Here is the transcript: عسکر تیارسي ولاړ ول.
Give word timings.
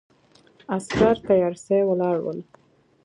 عسکر 0.75 1.15
تیارسي 1.27 1.79
ولاړ 1.85 2.17
ول. 2.21 2.39